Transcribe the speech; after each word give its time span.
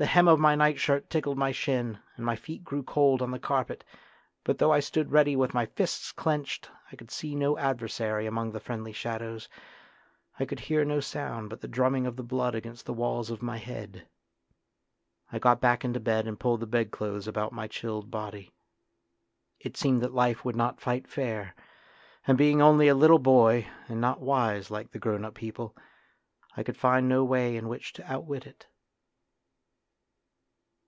The 0.00 0.06
hem 0.06 0.28
of 0.28 0.40
my 0.40 0.54
nightshirt 0.54 1.10
tickled 1.10 1.36
my 1.36 1.52
shin 1.52 1.98
and 2.16 2.24
my 2.24 2.34
feet 2.34 2.64
grew 2.64 2.82
cold 2.82 3.20
on 3.20 3.30
the 3.32 3.38
carpet; 3.38 3.84
but 4.44 4.56
though 4.56 4.72
I 4.72 4.80
stood 4.80 5.12
ready 5.12 5.36
with 5.36 5.52
my 5.52 5.66
fists 5.66 6.10
clenched 6.10 6.70
I 6.90 6.96
could 6.96 7.10
see 7.10 7.34
no 7.34 7.58
adversary 7.58 8.24
among 8.24 8.50
the 8.52 8.60
friendly 8.60 8.94
shadows, 8.94 9.46
I 10.38 10.46
could 10.46 10.58
hear 10.60 10.86
no 10.86 11.00
sound 11.00 11.50
but 11.50 11.60
the 11.60 11.68
drumming 11.68 12.06
of 12.06 12.16
the 12.16 12.22
blood 12.22 12.54
against 12.54 12.86
the 12.86 12.94
walls 12.94 13.28
of 13.28 13.42
my 13.42 13.58
head. 13.58 14.08
I 15.30 15.38
got 15.38 15.60
back 15.60 15.84
into 15.84 16.00
bed 16.00 16.26
and 16.26 16.40
pulled 16.40 16.60
the 16.60 16.66
bedclothes 16.66 17.28
about 17.28 17.52
my 17.52 17.68
chilled 17.68 18.10
body. 18.10 18.54
It 19.58 19.76
seemed 19.76 20.00
that 20.00 20.14
life 20.14 20.46
would 20.46 20.56
not 20.56 20.80
fight 20.80 21.08
fair, 21.08 21.54
and 22.26 22.38
being 22.38 22.62
only 22.62 22.88
a 22.88 22.94
little 22.94 23.18
boy 23.18 23.66
and 23.86 24.00
not 24.00 24.22
wise 24.22 24.70
like 24.70 24.92
the 24.92 24.98
grown 24.98 25.26
up 25.26 25.34
people, 25.34 25.76
I 26.56 26.62
could 26.62 26.78
find 26.78 27.06
no 27.06 27.22
way 27.22 27.54
in 27.54 27.68
which 27.68 27.92
to 27.92 28.10
outwit 28.10 28.46
it. 28.46 28.66